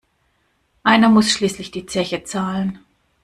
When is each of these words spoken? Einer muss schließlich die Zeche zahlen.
Einer 0.81 1.09
muss 1.09 1.29
schließlich 1.31 1.69
die 1.69 1.85
Zeche 1.85 2.23
zahlen. 2.23 2.79